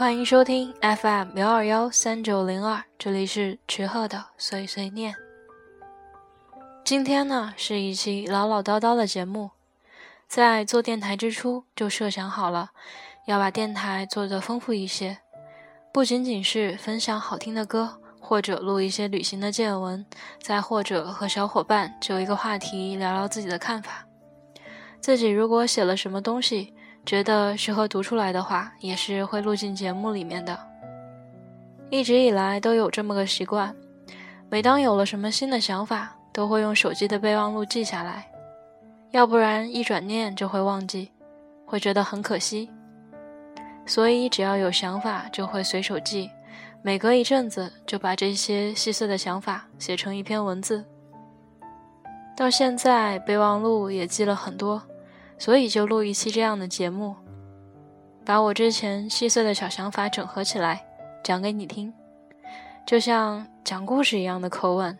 [0.00, 5.14] 欢迎收听 FM 幺二幺三九零二，这里是池鹤的碎碎念。
[6.82, 9.50] 今天呢是一期唠唠叨叨的节目，
[10.26, 12.70] 在做电台之初就设想好了，
[13.26, 15.18] 要把电台做得丰富一些，
[15.92, 20.06] 不仅仅是分享好听的歌，或者录一些旅行的见闻，
[20.40, 24.06] 再或者和小伙伴就一个话题聊聊自己的看法。
[24.98, 26.72] 自己如果写了什么东西。
[27.04, 30.58] 觉得适合读出来的话，也是会录进节目里面的。
[31.90, 33.74] 一直以来都有这么个习惯，
[34.48, 38.30] 每当有了什么新的想法，都会用手机的备忘录记下来，
[39.10, 41.10] 要不然一转念就会忘记，
[41.66, 42.70] 会觉得很可惜。
[43.86, 46.30] 所以只要有想法就会随手记，
[46.80, 50.84] 每隔一阵子就把这些细碎的想法写成一篇文字。
[52.36, 54.80] 到现在备忘录也记了很多。
[55.40, 57.16] 所以就录一期这样的节目，
[58.26, 60.84] 把我之前细碎的小想法整合起来，
[61.24, 61.90] 讲给你听，
[62.86, 64.96] 就像讲故事一样的口吻，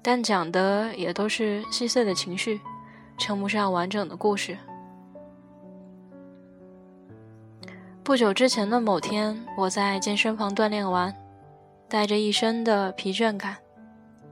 [0.00, 2.60] 但讲的也都是细碎的情绪，
[3.18, 4.56] 称不上完整的故事。
[8.04, 11.12] 不久之前的某天，我在健身房锻炼完，
[11.88, 13.56] 带着一身的疲倦感，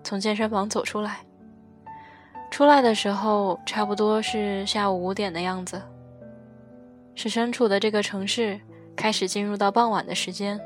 [0.04, 1.24] 从健身房走出来。
[2.60, 5.80] 出来的时候，差不多是下午五点的样子，
[7.14, 8.60] 是身处的这个城市
[8.94, 10.60] 开始进入到傍晚的时间。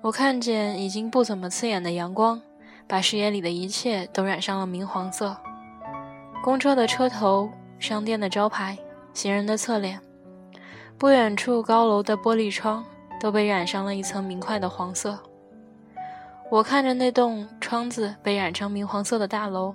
[0.00, 2.42] 我看见已经不怎么刺眼的阳光，
[2.88, 5.36] 把视野里的一切都染上了明黄色。
[6.42, 7.48] 公车的车头、
[7.78, 8.76] 商店的招牌、
[9.14, 10.00] 行人的侧脸，
[10.98, 12.84] 不远处高楼的玻璃窗
[13.20, 15.16] 都被染上了一层明快的黄色。
[16.50, 19.74] 我看着那栋窗子被染成明黄色的大楼，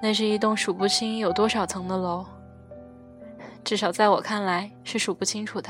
[0.00, 2.24] 那是一栋数不清有多少层的楼，
[3.64, 5.68] 至少在我看来是数不清楚的，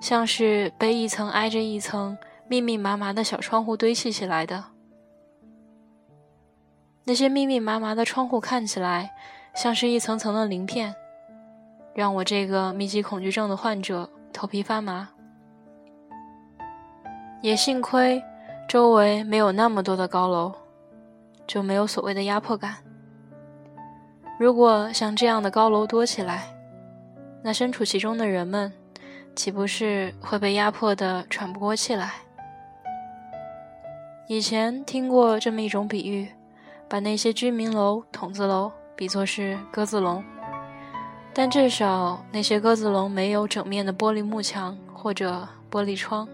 [0.00, 2.16] 像是被一层挨着一层
[2.48, 4.64] 密密麻麻的小窗户堆砌起来的。
[7.04, 9.10] 那些密密麻麻的窗户看起来
[9.54, 10.94] 像是一层层的鳞片，
[11.94, 15.10] 让我这个密集恐惧症的患者头皮发麻。
[17.42, 18.24] 也幸亏，
[18.72, 20.50] 周围没有那么多的高楼，
[21.46, 22.76] 就没有所谓的压迫感。
[24.38, 26.44] 如果像这样的高楼多起来，
[27.42, 28.72] 那身处其中的人们，
[29.36, 32.14] 岂不是会被压迫的喘不过气来？
[34.26, 36.32] 以前听过这么一种比喻，
[36.88, 40.24] 把那些居民楼、筒子楼比作是鸽子笼，
[41.34, 46.26] 但至少那些鸽子笼没有整面的玻璃幕墙或者玻璃窗。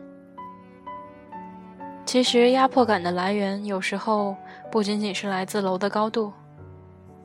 [2.09, 4.35] 其实压迫感的来源，有时候
[4.71, 6.33] 不仅仅是来自楼的高度，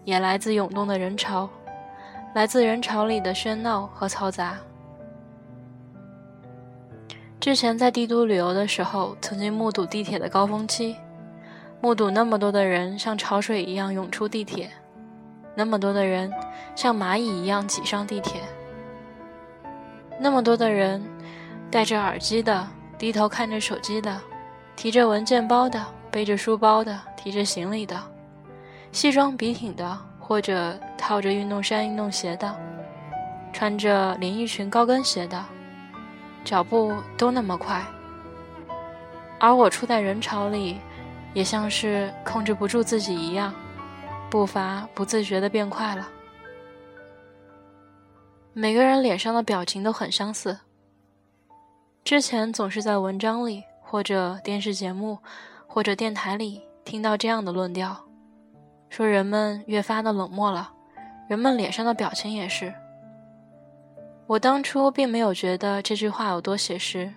[0.04, 1.50] 也来自涌动的人潮，
[2.36, 4.58] 来自人潮里的喧闹和嘈杂。
[7.40, 10.98] 之前在帝都旅游的时候，曾经目睹地铁的高峰期，
[11.80, 14.70] 目睹那么多的人像潮水一样涌出地铁，
[15.56, 16.30] 那么多的人
[16.76, 18.42] 像蚂蚁一样挤上地铁，
[20.20, 21.02] 那么多的人
[21.72, 22.68] 戴着耳机的，
[22.98, 24.20] 低头看着手机的。
[24.76, 27.98] 提着文件包的，背着书包的，提着行李的，
[28.92, 32.54] 西装笔挺的，或者套着运动衫、运动鞋的，
[33.54, 35.44] 穿着连衣裙、高跟鞋的，
[36.44, 37.82] 脚步都那么快。
[39.40, 40.80] 而我处在人潮里，
[41.34, 43.54] 也像是控制不住自己一样，
[44.30, 46.10] 步伐不自觉地变快了。
[48.54, 50.60] 每个人脸上的表情都很相似。
[52.04, 53.64] 之前总是在文章里。
[53.94, 55.20] 或者电视节目，
[55.68, 57.96] 或者电台里听到这样的论调，
[58.90, 60.74] 说人们越发的冷漠了，
[61.30, 62.74] 人们脸上的表情也是。
[64.26, 67.14] 我当初并没有觉得这句话有多写实，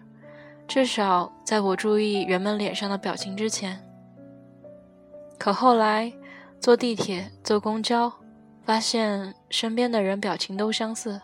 [0.68, 3.82] 至少在我注意人们脸上的表情之前。
[5.38, 6.12] 可后来
[6.60, 8.12] 坐地铁、坐公交，
[8.66, 11.22] 发现身边的人表情都相似，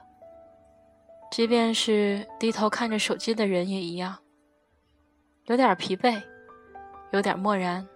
[1.31, 4.17] 即便是低头看着手机的人也一样。
[5.52, 6.22] 有点疲惫，
[7.10, 7.87] 有点漠然，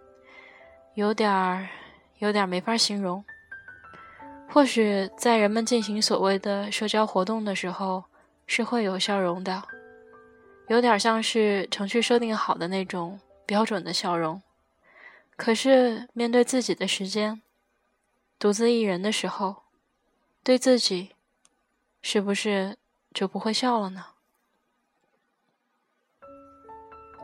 [0.92, 1.66] 有点，
[2.18, 3.24] 有点没法形容。
[4.50, 8.04] 或许在人们进行所谓的社交活动的时候，
[8.46, 9.62] 是会有笑容的，
[10.68, 14.42] 有点像是程序设定好的那种标准的笑容。
[15.34, 17.40] 可是面对自己的时间，
[18.38, 19.62] 独自一人的时候，
[20.44, 21.12] 对自己，
[22.02, 22.76] 是不是
[23.14, 24.04] 就不会笑了呢？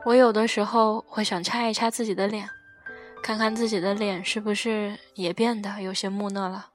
[0.05, 2.49] 我有的时候会想掐一掐自己的脸，
[3.23, 6.71] 看看自己的脸是不是也变得有些木讷了。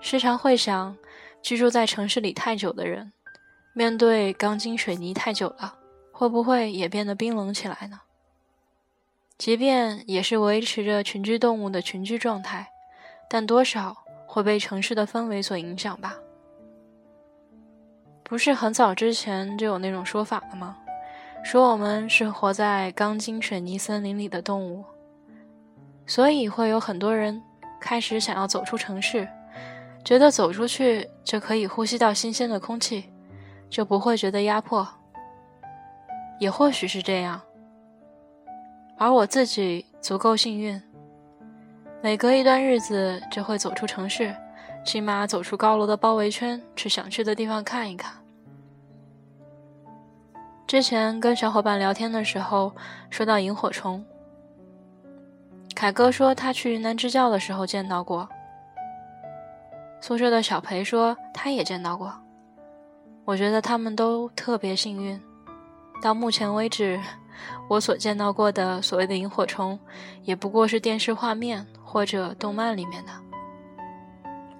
[0.00, 0.96] 时常会想，
[1.42, 3.12] 居住在城市里太久的人，
[3.74, 5.74] 面对钢筋水泥太久了，
[6.12, 8.00] 会不会也变得冰冷起来呢？
[9.36, 12.70] 即便也是维持着群居动物的群居状态，
[13.28, 13.94] 但多少
[14.26, 16.16] 会被城市的氛围所影响吧？
[18.24, 20.78] 不是很早之前就有那种说法了吗？
[21.50, 24.84] 说我们是活在钢筋水泥森林里的动物，
[26.06, 27.42] 所以会有很多人
[27.80, 29.26] 开始想要走出城市，
[30.04, 33.08] 觉得走出去就可以呼吸到新鲜的空气，
[33.70, 34.86] 就不会觉得压迫。
[36.38, 37.40] 也或许是这样。
[38.98, 40.78] 而我自己足够幸运，
[42.02, 44.36] 每隔一段日子就会走出城市，
[44.84, 48.12] 起码走出高楼的包围圈，去想去的地方看一看。
[50.68, 52.70] 之前跟小伙伴聊天的时候，
[53.08, 54.04] 说到萤火虫，
[55.74, 58.28] 凯哥说他去云南支教的时候见到过，
[59.98, 62.12] 宿舍的小裴说他也见到过。
[63.24, 65.18] 我觉得他们都特别幸运，
[66.02, 67.00] 到目前为止。
[67.66, 69.78] 我所见到过的所谓的萤火虫，
[70.22, 73.12] 也不过是电视画面或者动漫里面的，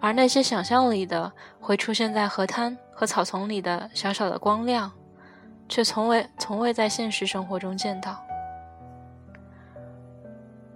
[0.00, 4.90] 而那些想象里的会出现在河滩和草丛里的小小的光亮，
[5.68, 8.24] 却从未从未在现实生活中见到。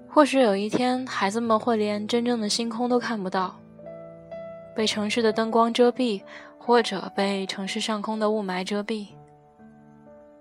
[0.09, 3.57] 或许有一天，孩子们会连真正的星空都看不到，
[4.77, 6.23] 被城市的灯光遮蔽，
[6.59, 9.07] 或者被城市上空的雾霾遮蔽。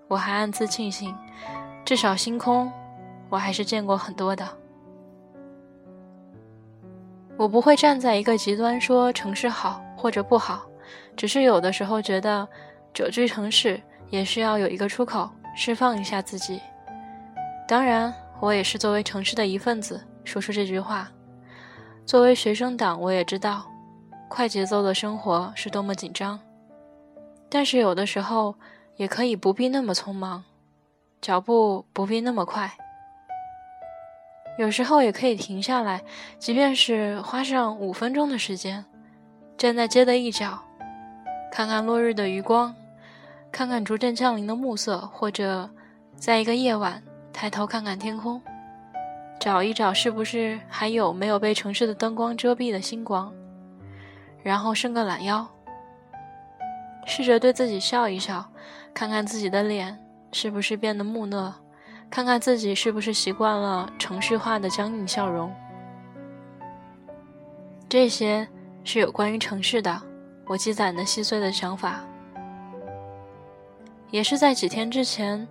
[0.08, 1.16] 我还暗自庆幸，
[1.86, 2.70] 至少星空，
[3.30, 4.46] 我还是见过很多的。
[7.38, 10.66] 我不会站在一个极端说城市好或者不好，
[11.16, 12.46] 只是有的时候觉得，
[12.92, 13.80] 久居城市
[14.12, 16.60] 也需要有一个出口，释放一下自己。
[17.66, 21.10] 当然，我也是作为城市的一份子，说出这句话。
[22.06, 23.66] 作为学生党，我也知道，
[24.28, 26.38] 快节奏的生活是多么紧张，
[27.48, 28.54] 但是有的时候。
[28.96, 30.44] 也可以不必那么匆忙，
[31.22, 32.70] 脚步不必那么快。
[34.58, 36.02] 有时候也可以停下来，
[36.38, 38.84] 即便是花上五分钟的时间，
[39.56, 40.62] 站在街的一角，
[41.50, 42.76] 看看落日的余光，
[43.52, 45.68] 看看逐渐降临的暮色，或者
[46.16, 47.00] 在一个夜晚
[47.32, 48.40] 抬头看看天空，
[49.38, 53.32] 找一找是不是还有没有被城市的灯光遮蔽的星光，
[54.42, 55.46] 然后伸个懒腰，
[57.06, 58.44] 试着对自己笑一笑。
[58.94, 59.98] 看看自己的脸
[60.32, 61.54] 是不是变得木讷，
[62.10, 65.50] 看看自己是不是习惯了程序化的僵硬笑容。
[67.88, 68.46] 这些
[68.84, 70.00] 是有关于城市的
[70.46, 72.04] 我积攒的细碎的想法，
[74.12, 75.48] 也是在几天之前，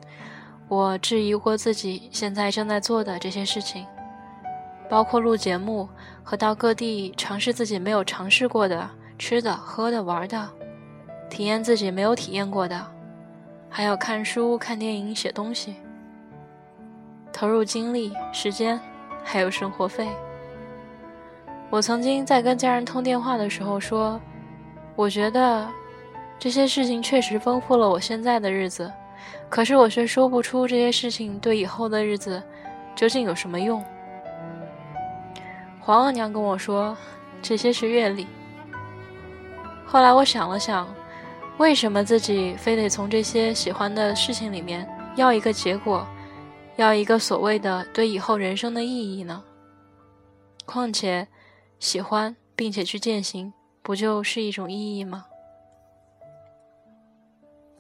[0.68, 3.86] 我质疑过自己现在正在做的这些事情，
[4.88, 5.90] 包括录节目
[6.24, 8.88] 和到各地尝试自己没有尝试过的
[9.18, 10.48] 吃的、喝的、玩的，
[11.28, 12.80] 体验自己没有体验过的。
[13.68, 15.76] 还有看书、看电影、写东西，
[17.34, 18.80] 投入精力、时间，
[19.24, 20.08] 还有生活费。
[21.72, 24.22] 我曾经在跟家人通电话的时候说
[24.96, 25.68] ：“我觉得
[26.42, 28.92] 这些事情确实丰富了我现在的日子，
[29.48, 32.42] 可是我却说不出这些事情对以后的日子
[32.96, 33.86] 究竟有什么用。”
[35.80, 36.98] 皇额娘跟我说
[37.44, 38.26] ：“这些是阅历。”
[39.86, 40.92] 后来我想了想。
[41.58, 46.08] 为什么自己非得从这些喜欢的事情里面要一个结果，
[46.76, 49.44] 要一个所谓的对以后人生的意义呢？
[50.66, 51.28] 况且，
[51.78, 55.26] 喜欢并且去践行，不就是一种意义吗？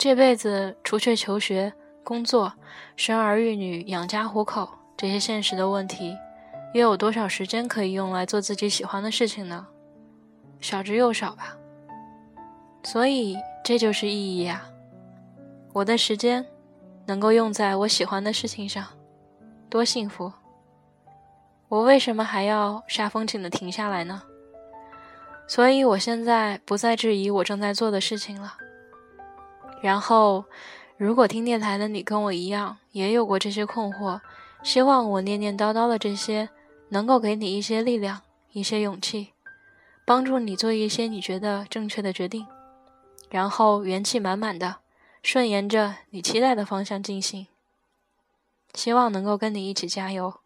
[0.03, 1.71] 这辈子除却求学、
[2.03, 2.51] 工作、
[2.95, 4.67] 生儿育女、养家糊口
[4.97, 6.17] 这些现实的问题，
[6.73, 9.67] 又有多少时间可以用来做自己喜欢的事情呢？
[10.59, 11.55] 少之又少吧。
[12.83, 13.37] 所以。
[13.63, 14.65] 这就是意义呀！
[15.71, 16.43] 我的时间
[17.05, 18.83] 能够用在我喜欢的事情上，
[19.69, 20.33] 多幸福！
[21.67, 24.23] 我为什么还要煞风景的停下来呢？
[25.47, 28.57] 所以我现在不再质疑我正在做的事情了。
[29.81, 30.45] 然后，
[30.97, 34.19] 如果听电台的你跟我一样也有过这些困惑，
[34.61, 36.49] 希望我念念叨叨的这些
[36.89, 38.21] 能够给你一些力量、
[38.51, 39.29] 一些勇气，
[40.05, 42.45] 帮助你做一些你觉得正确的决定。
[43.29, 44.77] 然后元气满满的，
[45.23, 47.47] 顺沿着你期待的方向进行。
[48.73, 50.40] 希望能够跟你一起加油。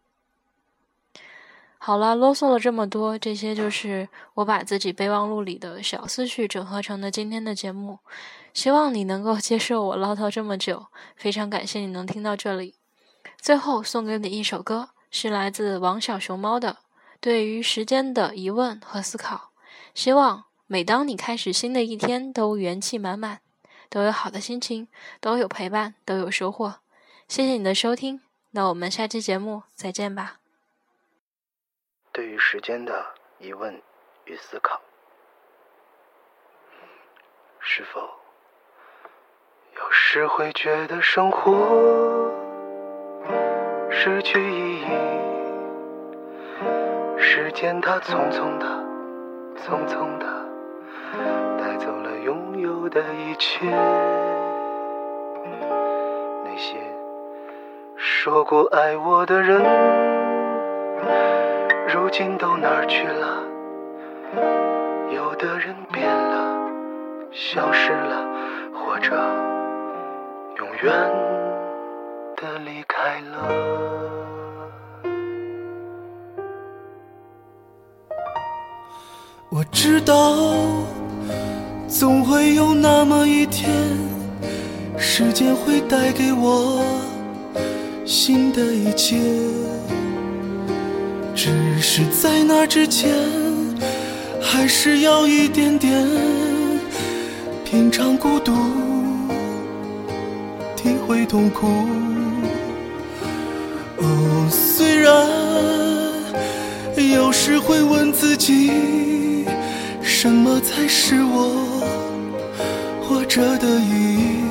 [1.86, 8.00] 好了，啰嗦了这么多，这些就是我把自己备忘录里的小思绪整合成的今天的节目。
[8.56, 12.74] 希望你能够接受我唠叨这么久，非常感谢你能听到这里。
[13.40, 16.70] 最后送给你一首歌，是来自王小熊猫的
[17.20, 19.36] 《对于时间的疑问和思考》。
[19.94, 20.46] 希望。
[20.66, 23.42] 每当你开始新的一天，都元气满满。
[23.88, 24.88] 都有好的心情，
[25.22, 26.78] 都有陪伴，都有收获。
[27.28, 30.40] 谢谢你的收听，那我们下期节目再见吧。
[32.16, 33.06] 对于时间的
[33.40, 33.82] 疑问
[34.24, 34.80] 与思考，
[37.60, 38.00] 是否
[39.76, 41.52] 有时会觉得生活
[43.92, 44.86] 失去意义？
[47.18, 48.66] 时间它匆匆的，
[49.58, 50.26] 匆匆的
[51.60, 53.70] 带走了拥有的一切，
[56.46, 56.78] 那些
[57.98, 61.35] 说过爱我的人。
[61.96, 63.42] 如今都哪儿去了？
[65.16, 66.70] 有的人变了，
[67.32, 68.22] 消失了，
[68.74, 69.16] 或者
[70.58, 70.92] 永远
[72.36, 73.48] 的离开了。
[79.50, 80.36] 我知道，
[81.88, 83.72] 总会有那么一天，
[84.98, 86.84] 时间会带给我
[88.06, 89.16] 新的一切。
[91.36, 91.52] 只
[91.82, 93.14] 是在那之前，
[94.42, 96.08] 还是要一点点
[97.66, 98.54] 品尝孤独，
[100.78, 101.68] 体会痛苦。
[103.98, 105.14] 哦，虽然
[107.14, 108.72] 有时会问自己，
[110.02, 111.78] 什么才是我
[113.02, 114.46] 活着的意义，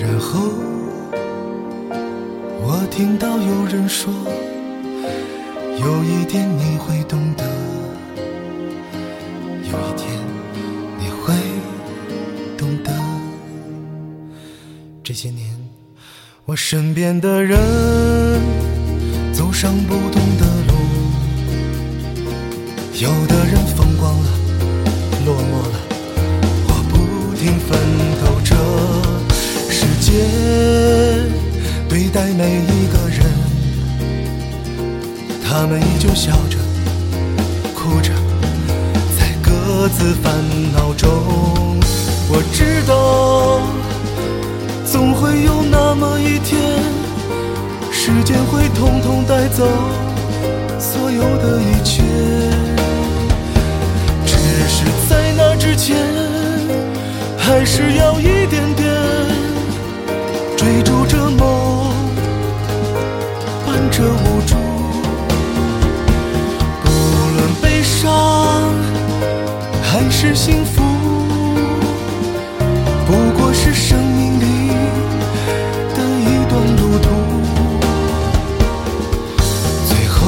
[0.00, 0.59] 然后。
[3.00, 4.12] 听到有人说，
[5.78, 7.42] 有一天你会懂得，
[9.64, 10.06] 有一天
[10.98, 11.32] 你会
[12.58, 12.92] 懂得。
[15.02, 15.48] 这些年，
[16.44, 17.58] 我身边的人
[19.32, 20.74] 走上不同的路，
[23.00, 24.28] 有的人风光了，
[25.24, 25.80] 落寞了，
[26.68, 27.80] 我不停奋
[28.20, 28.54] 斗着，
[29.70, 30.89] 世界。
[32.20, 33.24] 对待每一个人，
[35.42, 36.58] 他们依旧笑着、
[37.74, 38.12] 哭着，
[39.18, 40.34] 在各自烦
[40.74, 41.08] 恼中。
[42.28, 43.62] 我知道，
[44.84, 46.60] 总会有那么一天，
[47.90, 49.66] 时间会统统带走
[50.78, 52.02] 所有的一切。
[54.26, 54.36] 只
[54.68, 55.96] 是在那之前，
[57.38, 58.94] 还是要一点点
[60.58, 61.59] 追逐着梦。
[64.00, 64.54] 的无助，
[66.82, 66.88] 不
[67.36, 68.00] 论悲伤
[69.82, 70.82] 还是幸福，
[73.06, 74.44] 不过是生命里
[75.94, 77.08] 的一段路途。
[79.86, 80.18] 最后，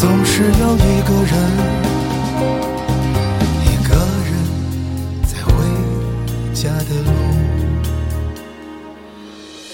[0.00, 1.34] 总是要一个人，
[3.64, 3.90] 一个
[4.28, 4.30] 人
[5.26, 5.48] 在回
[6.54, 7.10] 家的路。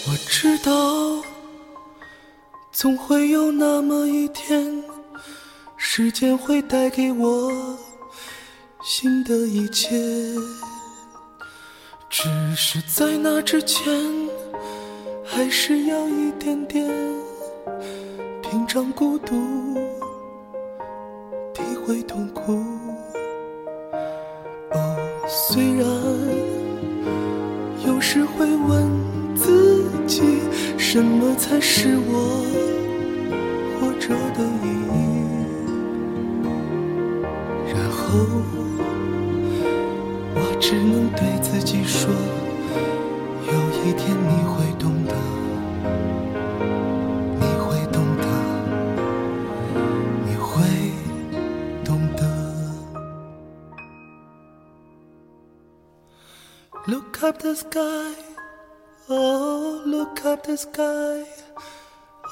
[0.07, 0.96] 我知道。
[2.79, 4.85] 总会有那么一天，
[5.79, 7.51] 时间会带给我
[8.85, 9.97] 新的一切。
[12.11, 13.91] 只是在那之前，
[15.25, 16.87] 还是要一点点
[18.43, 19.35] 品尝孤独，
[21.55, 22.63] 体会痛苦。
[24.73, 25.89] 哦，虽然
[27.87, 28.87] 有时会问
[29.35, 30.21] 自己，
[30.89, 32.13] 什么才是我
[33.75, 33.93] 活。
[33.99, 34.95] 着的意义，
[37.75, 38.07] 然后
[40.33, 42.09] 我只能对自己说，
[43.49, 43.53] 有
[43.83, 45.13] 一天你会懂得，
[47.41, 48.25] 你会懂得，
[50.25, 50.53] 你会
[51.85, 52.23] 懂得。
[56.87, 58.15] Look up the sky,
[59.09, 59.36] oh,
[59.97, 61.25] look up the sky.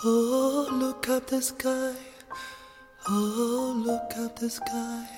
[0.04, 1.94] Oh, look up the sky.
[3.08, 5.08] Oh, look up the sky.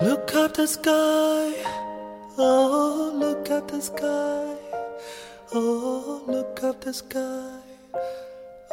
[0.00, 1.54] Look up the sky.
[2.36, 4.56] Oh, look up the sky.
[5.54, 7.60] Oh, look up the sky.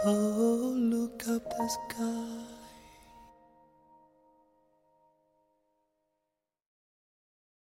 [0.03, 2.42] Oh, look up the sky.